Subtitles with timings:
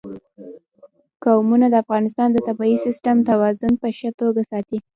[1.23, 4.77] قومونه د افغانستان د طبعي سیسټم توازن په ښه توګه ساتي.